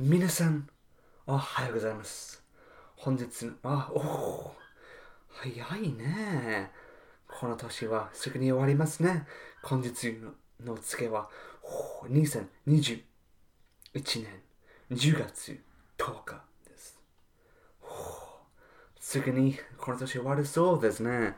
[0.00, 0.68] 皆さん、
[1.26, 2.40] おはようございます。
[2.94, 4.54] 本日、あ、おお、
[5.28, 6.70] 早いね。
[7.26, 9.26] この年はすぐに終わりますね。
[9.60, 10.34] 本日の
[10.64, 11.28] の付けは、
[12.04, 13.02] 2021
[14.22, 14.40] 年
[14.92, 15.60] 10月
[15.98, 17.00] 10日です。
[19.00, 21.34] すぐにこの年終わるそうですね。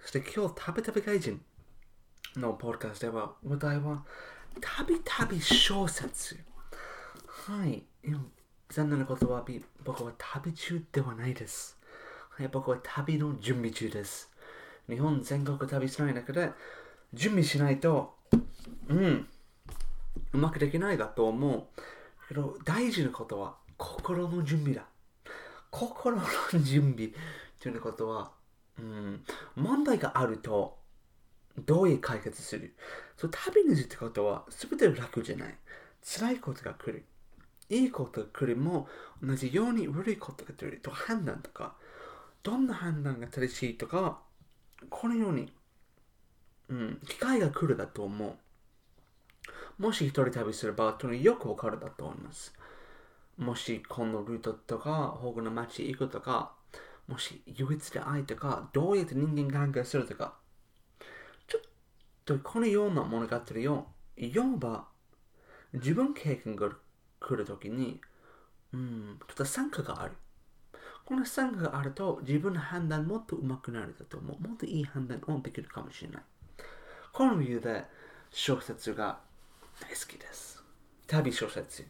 [0.00, 1.40] そして今日、たびたび外人
[2.36, 4.04] のポッドキャストでは、話題は、
[4.60, 6.38] たびたび小説。
[7.26, 7.86] はい。
[8.68, 9.44] 残念なことは、
[9.84, 11.78] 僕は旅中ではないです。
[12.30, 14.32] はい、僕は旅の準備中です。
[14.88, 16.50] 日本全国旅しない中で、
[17.14, 18.14] 準備しないと、
[18.88, 19.28] うん、
[20.32, 21.64] うまくできないかと思う。
[22.26, 24.84] けど、大事なことは、心の準備だ。
[25.70, 26.22] 心の
[26.60, 27.10] 準備
[27.60, 28.32] ということは、
[28.78, 29.24] うん、
[29.54, 30.78] 問題があると、
[31.58, 32.74] どういう解決する
[33.18, 35.54] そう旅についてことは、すべて楽じゃない。
[36.02, 37.04] 辛いことが来る。
[37.72, 38.86] いいことが来るも
[39.22, 41.74] 同じように悪いことが来ると判断とか、
[42.42, 44.20] どんな判断が正しいとか、
[44.90, 45.50] このように、
[46.68, 48.36] うん、機会が来るだと思う。
[49.82, 52.52] もし一人旅すれば、とによくわかるだと思います。
[53.38, 56.52] もしこのルートとか、他の街行くとか、
[57.08, 60.34] もし唯一で愛とか、どうやって人間関係するとか、
[61.46, 61.62] ちょっ
[62.26, 63.86] とこのような物語を
[64.20, 64.88] 読めば、
[65.72, 66.68] 自分経験が
[67.22, 68.00] 来るときに、
[68.72, 70.12] うん、ちょっと参加がある。
[71.04, 74.48] この参加があると自分の判断もっと上手くなるだと思う。
[74.48, 76.22] もっといい判断をできるかもしれない。
[77.12, 77.84] この理由で
[78.30, 79.20] 小説が
[79.80, 80.62] 大好きです。
[81.06, 81.86] 旅小説。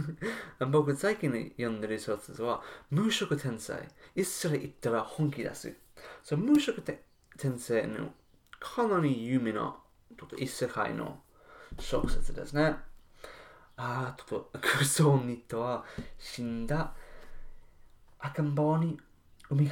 [0.70, 3.88] 僕最近読んでる小説は無職転生。
[4.14, 5.74] 一緒に行ったら本気出す。
[6.22, 7.02] そう無職転
[7.58, 8.12] 生の
[8.58, 9.76] かなり有名な
[10.18, 11.20] ちょっと異世界の
[11.78, 12.76] 小説ですね。
[13.82, 15.86] ああ、ちょっと、クソニットは
[16.18, 16.92] 死んだ
[18.18, 18.98] 赤ん坊に
[19.48, 19.70] 生み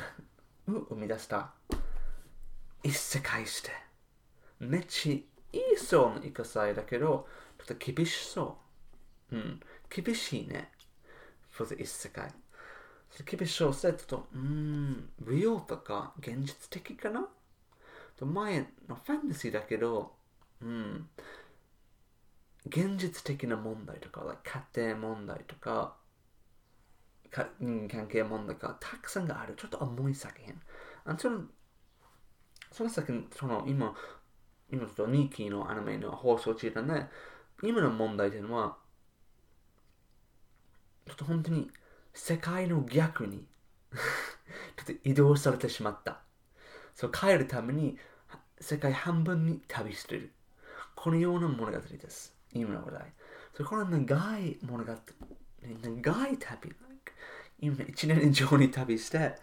[0.67, 1.51] 生み出した
[2.83, 3.71] 一世界して。
[4.61, 8.57] めっちゃいいそうな生かさいだけど、ちょっと厳しそ
[9.31, 9.37] う。
[9.37, 9.61] うん、
[9.95, 10.73] 厳しいね。
[11.51, 12.33] for the 一世界。
[13.27, 17.29] 厳しそうして、ちょっと、うん、美容とか現実的かな？
[18.17, 20.15] と前のファンタジーだけど、
[20.63, 21.09] うん、
[22.69, 24.39] 現実的な問題とか、
[24.75, 25.97] 家庭問題とか、
[27.31, 29.55] か人間関係問題がたくさんがある。
[29.57, 30.55] ちょっと重い作品。
[31.05, 31.43] あその
[32.73, 33.95] その作品、その今、
[34.71, 37.09] 今ちょっと2期のアニメの放送中だね。
[37.63, 38.77] 今の問題というのは、
[41.07, 41.71] ちょっと本当に
[42.13, 43.47] 世界の逆に
[44.77, 46.21] ちょっと移動されてしまった。
[46.95, 47.99] そう帰るために
[48.61, 50.33] 世界半分に旅している。
[50.95, 52.38] このような物語です。
[52.53, 53.13] 今の話題。
[53.57, 54.93] そこの長い物語、
[55.83, 56.73] 長い旅、
[57.61, 59.35] 今1年以上に旅して、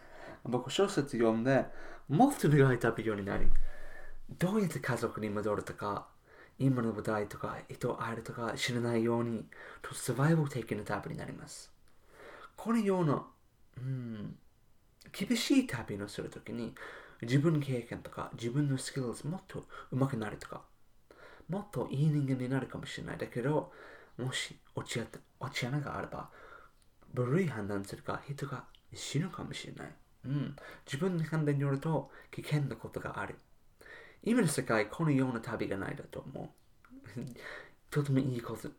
[0.44, 1.66] 僕小説読んで、
[2.08, 3.48] もっと長い旅ようになり、
[4.40, 6.08] どうやって家族に戻るとか、
[6.58, 9.46] 今の舞台とか、人を会えるとか知らないように、
[9.82, 11.72] とサバイバル的な旅になります。
[12.56, 13.26] このような、
[13.78, 14.36] うん、
[15.12, 16.74] 厳しい旅をするときに、
[17.22, 20.62] 自分の経験とか、自分のスキルをもっと上手くなるとか、
[21.50, 23.18] もっといい人間になるかもしれない。
[23.18, 23.72] だけど、
[24.18, 25.00] もし落ち
[25.40, 26.30] 落ち穴があれば、
[27.16, 28.64] 悪い判断するか、人が
[28.94, 29.94] 死ぬかもしれない。
[30.26, 33.36] うん、自分の判断によると危険なことがある。
[34.24, 36.54] 今の世界、このような旅がないだと思
[37.16, 37.20] う。
[37.92, 38.70] とてもいいこと。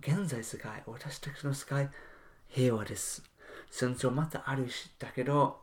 [0.00, 1.90] 現在世界、私たちの世界、
[2.48, 3.22] 平和です。
[3.70, 5.62] 戦争またあるし、だけど、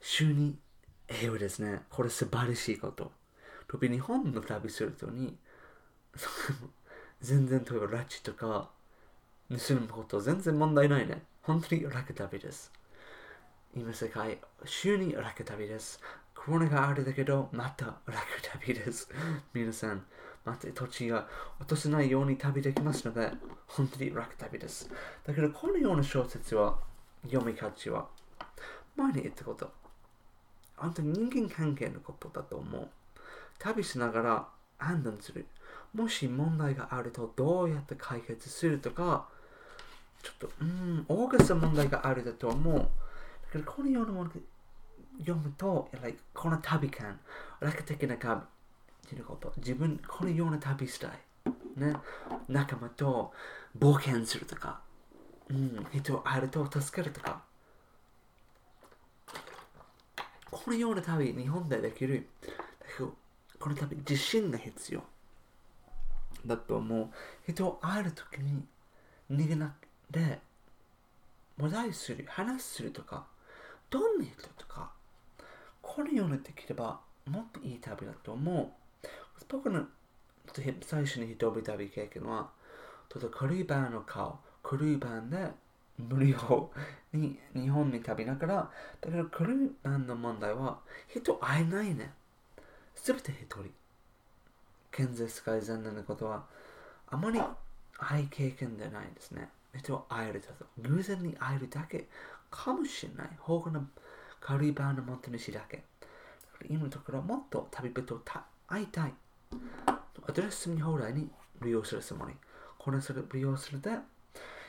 [0.00, 0.58] 週に
[1.08, 1.82] 平和ですね。
[1.90, 3.12] これ素晴らしいこと。
[3.68, 5.38] 特に日本の旅するとに、
[7.20, 8.70] 全然例えば拉致とか
[9.48, 11.22] 盗むこと全然問題ないね。
[11.42, 12.72] 本当に楽旅です。
[13.76, 16.00] 今世界、週に楽旅です。
[16.34, 19.10] コロナがあるだけど、また楽旅です。
[19.52, 20.06] 皆さん、
[20.44, 23.32] また土地が落とせないように旅できますので、
[23.66, 24.88] 本当に楽旅です。
[25.24, 26.78] だけど、このような小説は、
[27.24, 28.08] 読み価値は、
[28.96, 29.72] 前に言ったこと、
[30.76, 32.88] 本当に人間関係のことだと思う。
[33.58, 35.46] 旅しながら判断する。
[35.94, 39.28] もし問題があるとどうやって解決するとか、
[40.22, 42.78] ちょっと、うん、大げさ問題があるだと思う。
[42.78, 42.86] だ
[43.52, 44.30] けど、このようなもの
[45.18, 47.20] 読むと、like、この旅感、
[47.60, 48.44] 楽的な旅っ
[49.08, 51.10] ていうこと、自分、このような旅したい。
[51.76, 51.94] ね。
[52.48, 53.32] 仲間と
[53.78, 54.80] 冒険するとか、
[55.48, 57.42] うん、人を会えると助けるとか。
[60.50, 62.28] このような旅、日本でできる。
[63.58, 65.04] この旅、自信が必要。
[66.46, 67.08] だと思う。
[67.50, 68.64] 人会えるときに
[69.30, 69.74] 逃げな
[70.10, 70.40] で、
[71.58, 73.26] 話題する、話するとか、
[73.90, 74.92] どんな人とか、
[75.82, 78.68] このようにできればもっといい旅だと思う。
[79.48, 79.84] 僕の
[80.82, 82.50] 最初の一人旅経験は、
[83.08, 85.52] ちょっとクルーバーの顔、クルーバーで
[85.98, 86.70] 無料
[87.12, 88.70] に日本に旅ながら、
[89.00, 92.12] だからクルーバーの問題は人会えないね。
[92.94, 93.70] すべて一人。
[94.96, 96.44] 現在世界残念なことは、
[97.08, 97.40] あまり
[97.98, 99.48] 愛経験でないですね。
[99.76, 100.66] 人を会えるだと。
[100.78, 102.06] 偶然に会えるだけ
[102.48, 103.30] かもしれない。
[103.40, 103.84] 他の
[104.40, 105.82] カリバーの持って主だけ。
[106.68, 108.20] 今のところもっと旅人を
[108.68, 109.14] 会いたい。
[110.26, 111.28] アドレスに将来に
[111.60, 112.34] 利用するつもり。
[112.78, 113.90] これする利用するで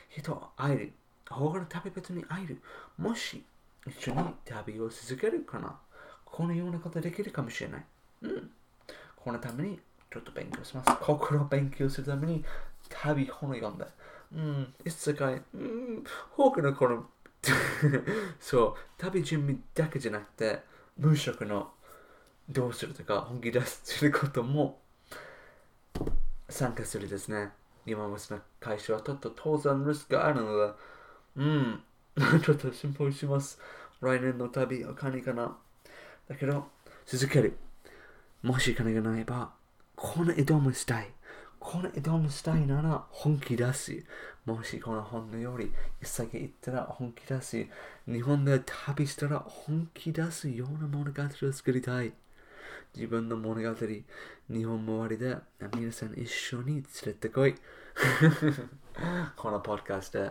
[0.08, 0.92] 人を会える。
[1.30, 2.60] 他の旅人に会える。
[2.98, 3.44] もし
[3.86, 5.78] 一緒に旅を続けるかな。
[6.24, 7.84] このようなことできるかもしれない。
[8.22, 8.50] うん。
[9.14, 9.80] このために
[10.12, 10.90] ちょっと勉強します。
[11.00, 12.44] 心を勉強するために
[12.88, 13.86] 旅本を読んで。
[14.32, 16.04] うん、一世界、うん、
[16.36, 17.06] 多くのこの
[18.40, 20.62] そう、旅準備だけじゃなくて、
[20.98, 21.72] 文職の
[22.48, 24.80] どうするとか本気出することも
[26.48, 27.50] 参加するですね。
[27.84, 30.72] 今もその会社はちょっと当然リスクがあるので、
[31.36, 31.82] うん、
[32.42, 33.60] ちょっと心配します。
[34.00, 35.56] 来年の旅は金かな。
[36.28, 36.68] だけど、
[37.06, 37.56] 続ける。
[38.42, 39.52] もし金がないば、
[39.96, 41.08] この挑むしたい。
[41.58, 44.04] この挑むしたいなら本気出し、
[44.44, 47.68] もしこの本のように一先行ったら本気出し、
[48.06, 52.12] 日本で旅したら本気出すような物語を作りたい。
[52.94, 53.74] 自分の物語、
[54.48, 55.36] 日本周りで
[55.74, 57.54] 皆さん一緒に連れてこい。
[59.36, 60.30] このポッドキャストで。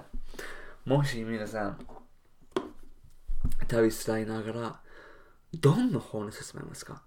[0.85, 1.87] もし皆さん、
[3.67, 4.79] 旅したいながら、
[5.53, 7.03] どんな本を進めますか？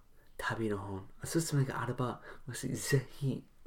[0.56, 3.42] 旅の本、おすすめがあれば、ぜひ